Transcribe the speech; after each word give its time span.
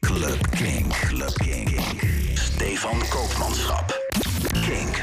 Club 0.00 0.50
Kink. 0.50 0.92
Club 1.08 1.34
Kink. 1.34 1.80
Stefan 2.34 2.98
Koopmanschap. 3.08 3.98
Kink. 4.52 5.02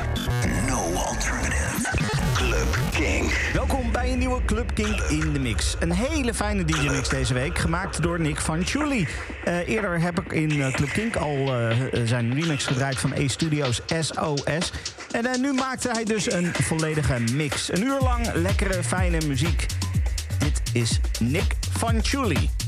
No 0.67 0.93
alternative. 0.93 1.87
Club 2.33 2.77
Kink. 2.91 3.31
Welkom 3.53 3.91
bij 3.91 4.11
een 4.11 4.19
nieuwe 4.19 4.45
Club 4.45 4.73
Kink 4.73 4.99
in 4.99 5.33
de 5.33 5.39
Mix. 5.39 5.75
Een 5.79 5.91
hele 5.91 6.33
fijne 6.33 6.65
DJ-mix 6.65 7.09
deze 7.09 7.33
week, 7.33 7.57
gemaakt 7.57 8.01
door 8.01 8.19
Nick 8.19 8.39
van 8.39 8.65
Chuli. 8.65 9.07
Eh, 9.43 9.67
eerder 9.67 10.01
heb 10.01 10.19
ik 10.19 10.31
in 10.31 10.61
eh, 10.61 10.73
Club 10.73 10.89
Kink 10.89 11.15
al 11.15 11.53
eh, 11.53 11.77
zijn 12.03 12.33
remix 12.33 12.65
gedraaid 12.65 12.99
van 12.99 13.13
A-Studios 13.13 13.81
SOS. 13.99 14.71
En 15.11 15.41
nu 15.41 15.53
maakte 15.53 15.89
hij 15.91 16.03
dus 16.03 16.31
een 16.31 16.53
volledige 16.53 17.19
mix. 17.33 17.71
Een 17.71 17.83
uur 17.83 17.99
lang 17.99 18.33
lekkere, 18.33 18.83
fijne 18.83 19.17
muziek. 19.27 19.65
Dit 20.39 20.61
is 20.73 20.99
Nick 21.19 21.55
Fanciulli. 21.77 22.66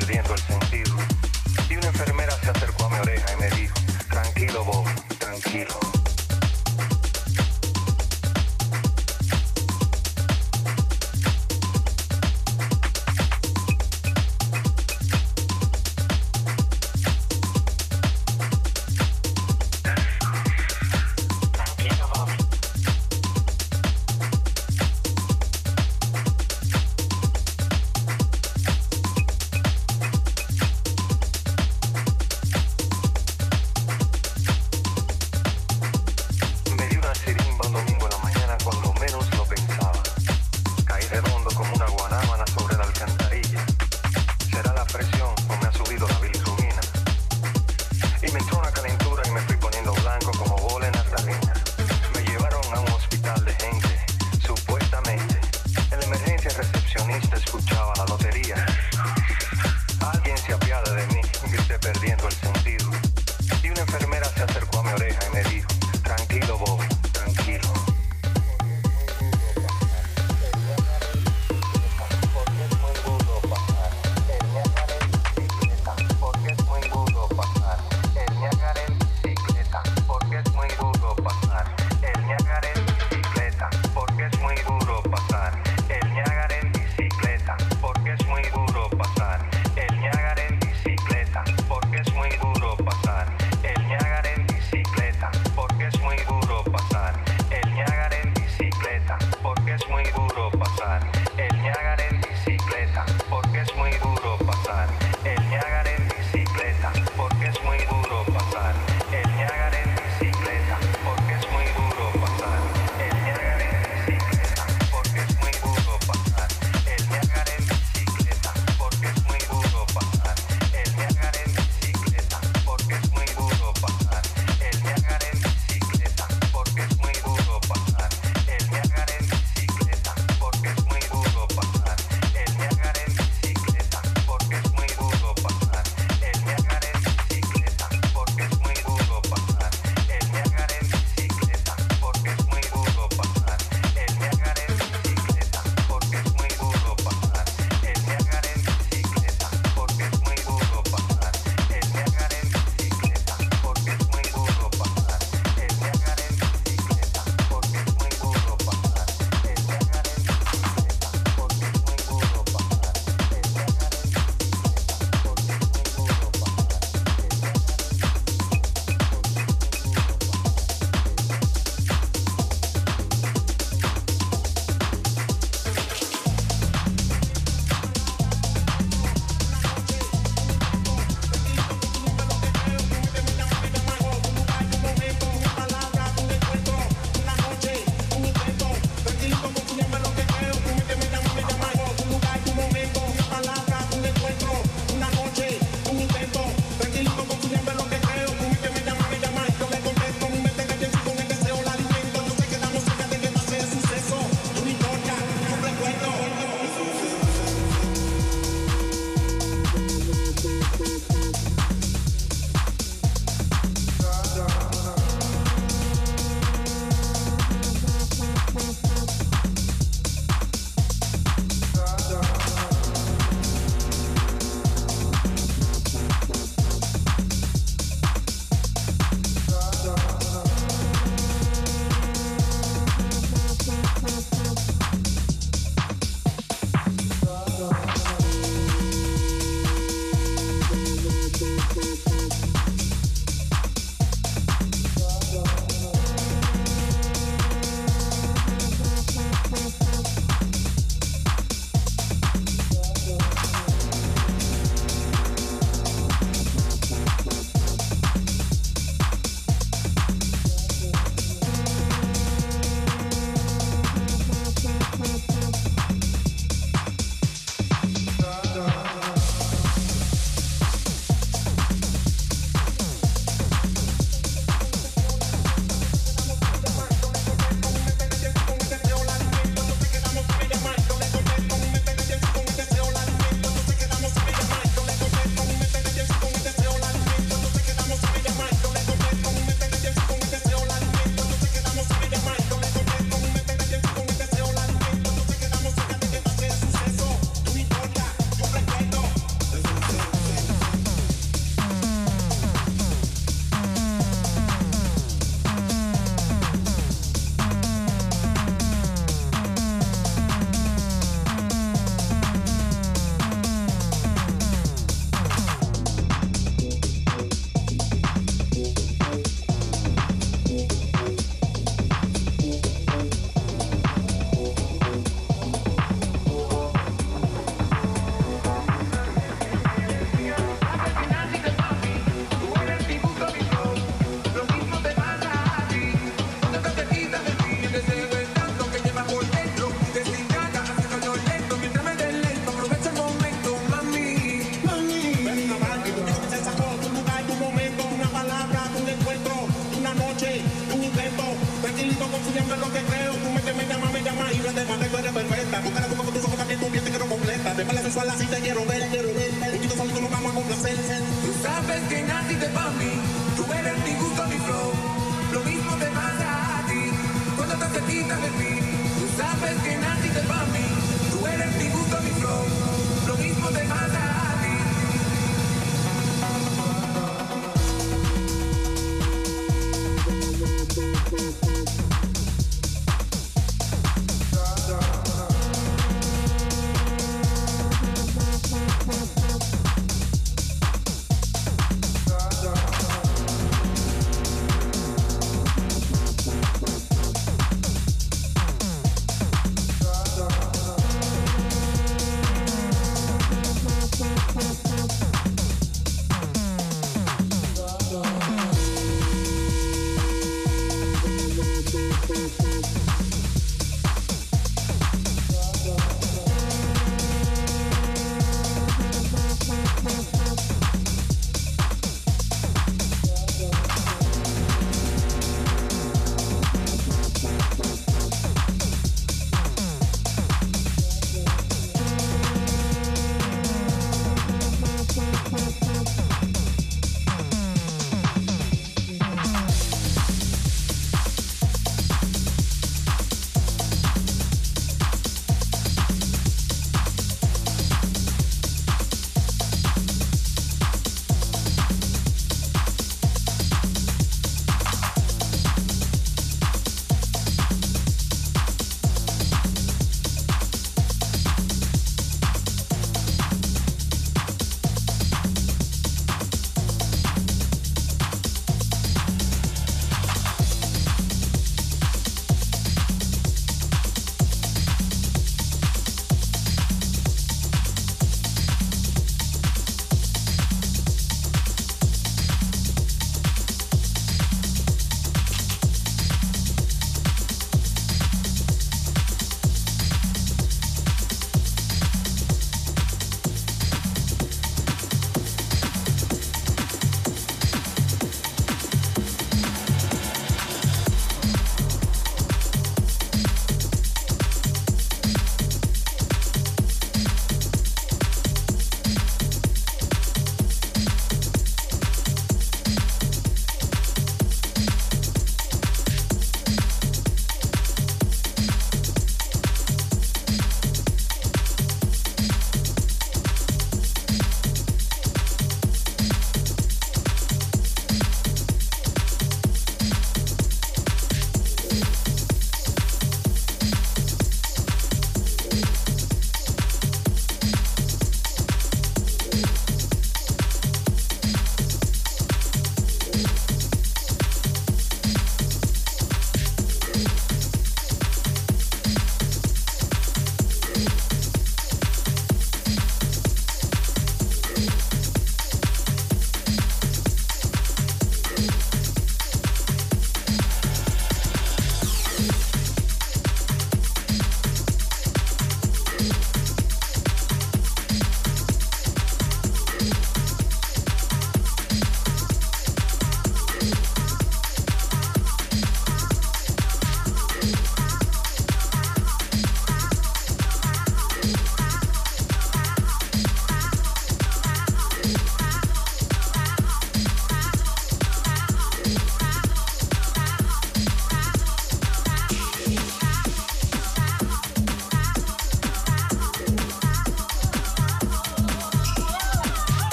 perdiendo 0.00 0.34
el 0.34 0.40
sentido. 0.40 0.69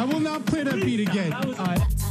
I 0.00 0.04
will 0.04 0.18
not 0.18 0.46
play 0.46 0.62
that 0.62 0.76
beat 0.76 1.06
again. 1.06 2.09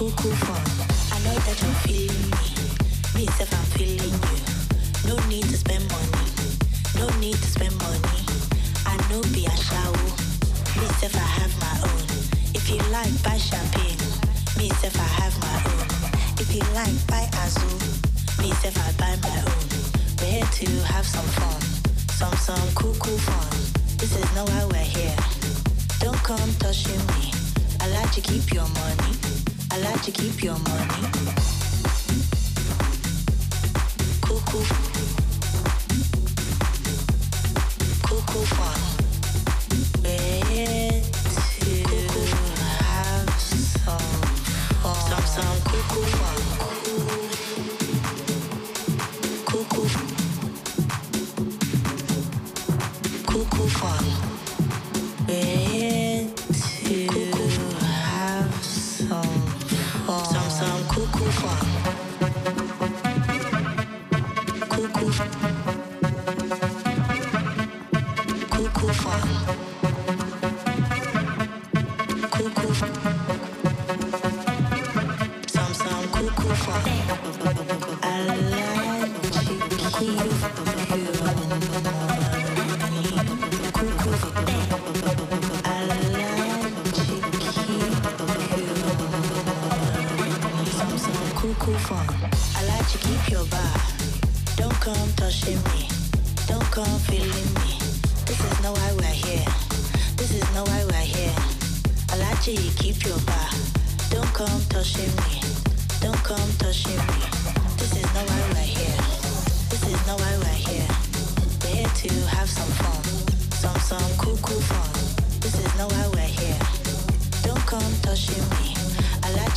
Cool, 0.00 0.12
cool 0.16 0.32
fun. 0.32 0.64
I 1.12 1.20
know 1.24 1.36
that 1.44 1.60
you're 1.60 1.80
feeling 1.84 2.24
me. 2.32 2.48
Me 3.12 3.28
if 3.28 3.52
I'm 3.52 3.68
feeling 3.76 4.16
you. 4.32 4.40
No 5.04 5.14
need 5.28 5.44
to 5.44 5.58
spend 5.60 5.84
money. 5.92 6.24
No 6.96 7.04
need 7.20 7.36
to 7.36 7.44
spend 7.44 7.76
money. 7.76 8.24
I 8.88 8.96
know 9.12 9.20
be 9.36 9.44
a 9.44 9.52
shower. 9.60 10.08
Me 10.80 10.88
if 11.04 11.12
I 11.12 11.28
have 11.36 11.52
my 11.60 11.76
own. 11.84 12.08
If 12.56 12.64
you 12.72 12.80
like, 12.88 13.12
buy 13.20 13.36
champagne. 13.36 14.00
Me 14.56 14.72
if 14.72 14.96
I 14.96 15.10
have 15.20 15.36
my 15.44 15.56
own. 15.68 15.84
If 16.40 16.48
you 16.48 16.64
like, 16.72 16.96
buy 17.04 17.28
Azul. 17.44 17.76
Me 18.40 18.56
if 18.56 18.72
I 18.80 18.88
buy 18.96 19.20
my 19.20 19.36
own. 19.44 19.68
We're 20.16 20.40
here 20.40 20.48
to 20.64 20.68
have 20.96 21.04
some 21.04 21.28
fun. 21.36 21.60
Some, 22.16 22.32
some 22.40 22.68
cool, 22.72 22.96
cool 23.04 23.18
fun. 23.28 23.52
This 24.00 24.16
is 24.16 24.24
no 24.34 24.48
why 24.48 24.64
we're 24.64 24.90
here. 24.96 25.16
Don't 26.00 26.24
come 26.24 26.48
touching 26.56 27.04
me. 27.20 27.36
I 27.82 27.88
like 28.00 28.10
to 28.12 28.22
keep 28.22 28.50
your 28.50 28.66
money. 28.80 29.29
I 29.72 29.78
like 29.78 30.02
to 30.02 30.10
keep 30.10 30.42
your 30.42 30.58
money. 30.58 31.59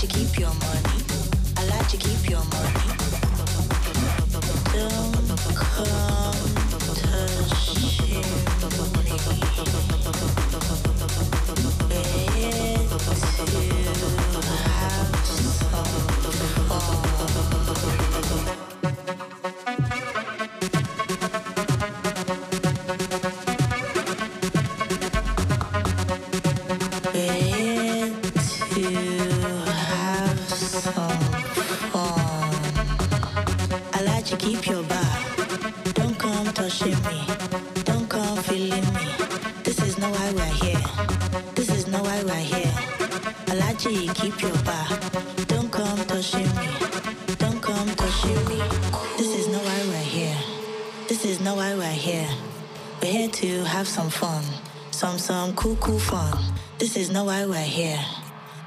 To 0.07 0.17
keep 0.17 0.37
your 0.37 0.49
money. 0.49 1.03
I 1.55 1.65
like 1.67 1.87
to 1.87 1.97
keep 1.97 2.29
your 2.29 2.43
money. 2.43 2.82
This 56.93 57.09
is 57.09 57.09
no 57.09 57.23
why 57.23 57.43
we're 57.47 57.57
here. 57.57 57.99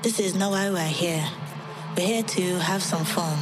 This 0.02 0.18
is 0.18 0.34
no 0.34 0.50
why 0.50 0.68
we're 0.68 0.80
here. 0.80 1.24
We're 1.96 2.06
here 2.08 2.22
to 2.24 2.58
have 2.58 2.82
some 2.82 3.04
fun. 3.04 3.38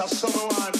I'll 0.00 0.06
summarize. 0.06 0.77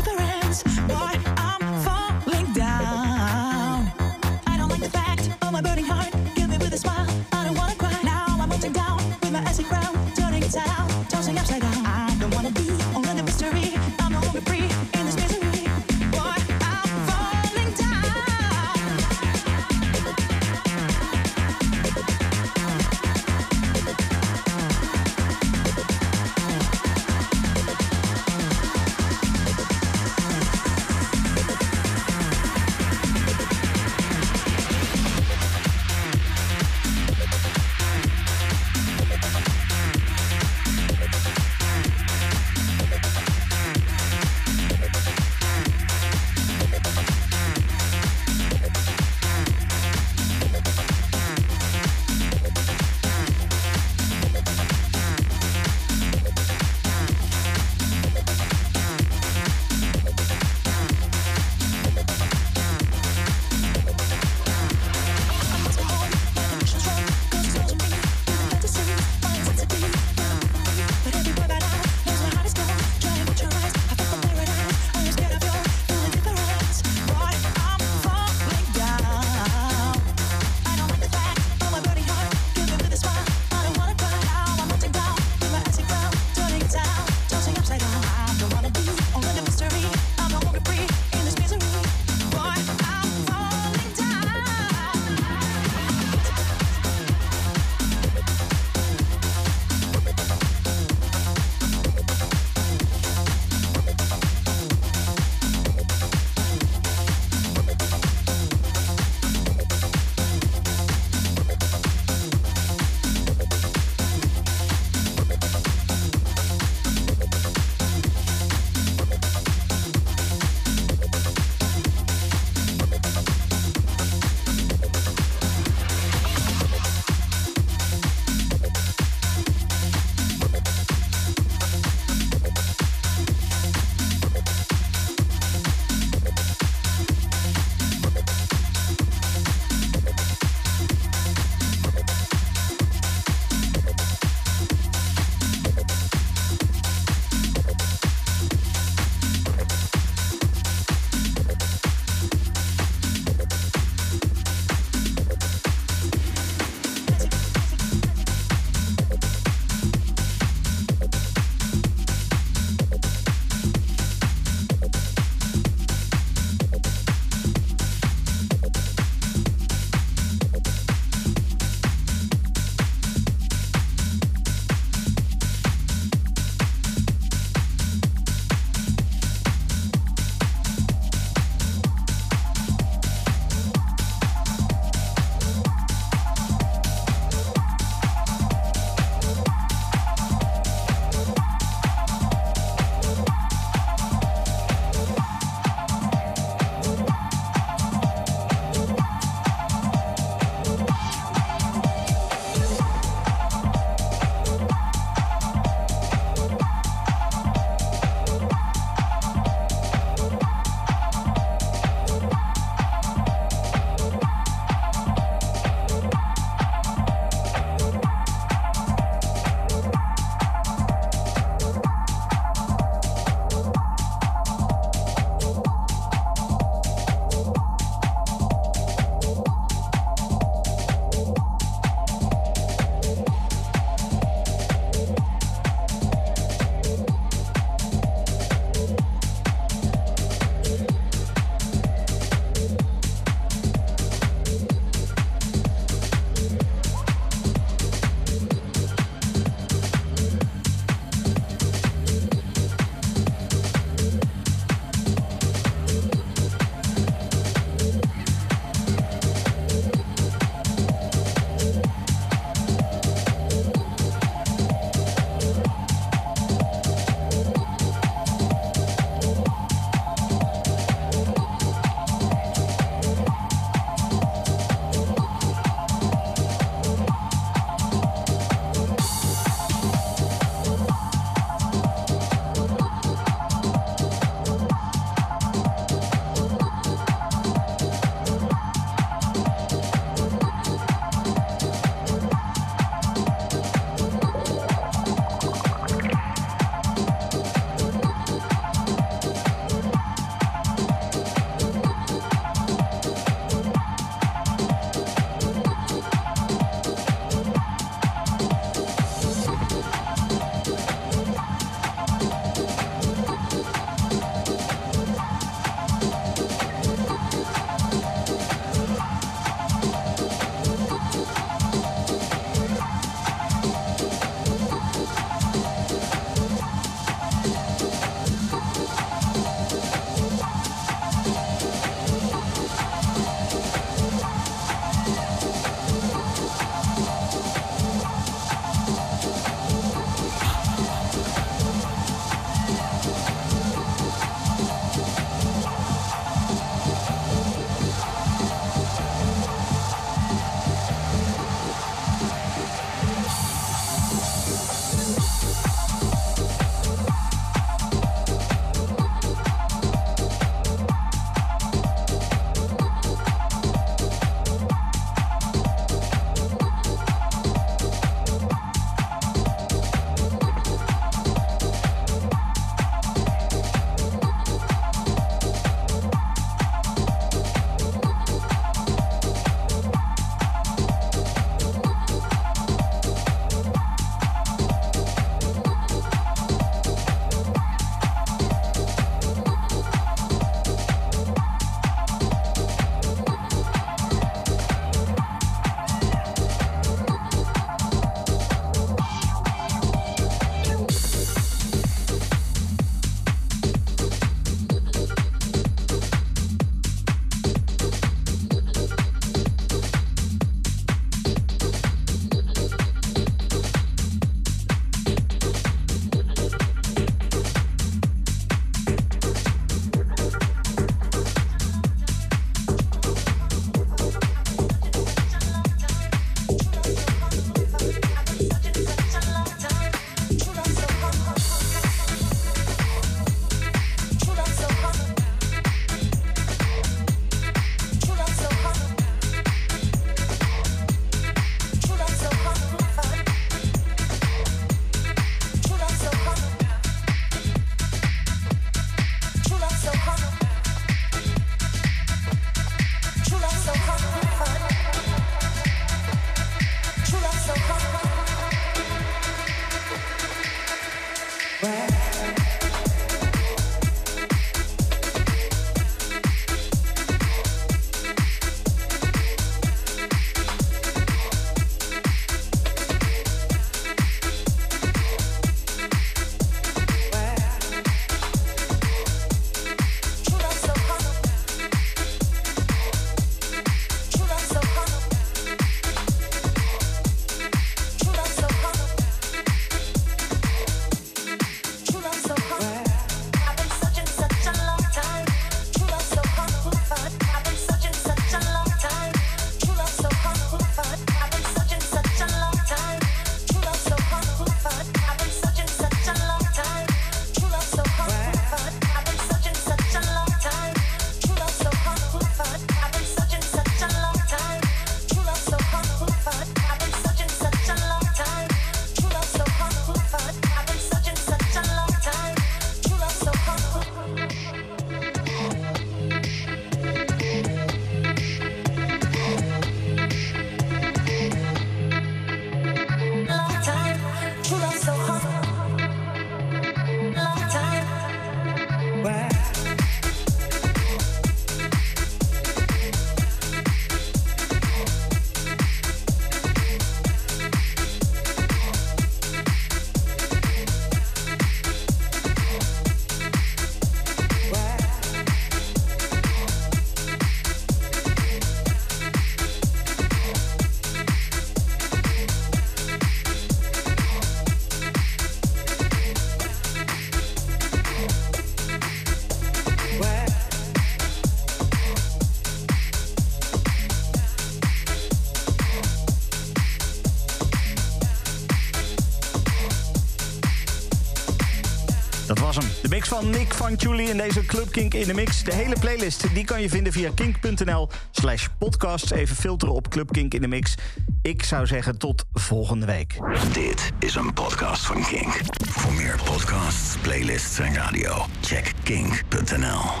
Van 583.11 583.29
Nick 583.29 583.53
van 583.53 583.73
Julie 583.73 584.09
in 584.09 584.17
deze 584.17 584.45
Club 584.45 584.71
Kink 584.71 584.93
in 584.93 585.07
de 585.07 585.13
mix. 585.13 585.43
De 585.43 585.53
hele 585.53 585.75
playlist 585.79 586.33
die 586.33 586.45
kan 586.45 586.61
je 586.61 586.69
vinden 586.69 586.93
via 586.93 587.11
kink.nl 587.15 587.89
slash 588.11 588.47
podcast. 588.57 589.11
Even 589.11 589.35
filteren 589.35 589.73
op 589.73 589.89
Club 589.89 590.11
Kink 590.11 590.33
in 590.33 590.41
de 590.41 590.47
mix. 590.47 590.75
Ik 591.21 591.43
zou 591.43 591.67
zeggen 591.67 591.97
tot 591.97 592.25
volgende 592.33 592.85
week. 592.85 593.17
Dit 593.53 593.91
is 593.99 594.15
een 594.15 594.33
podcast 594.33 594.85
van 594.85 595.03
Kink. 595.03 595.39
Voor 595.69 595.93
meer 595.93 596.19
podcasts, 596.23 596.97
playlists 597.01 597.59
en 597.59 597.73
radio, 597.73 598.25
check 598.41 598.73
kink.nl. 598.83 600.00